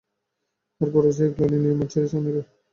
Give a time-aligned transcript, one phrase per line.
[0.81, 2.41] আর পরাজয়ের গ্লানি নিয়ে মাঠ ছেড়েছে অনেকে।